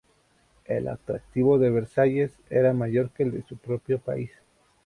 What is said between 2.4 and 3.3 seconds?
era mayor que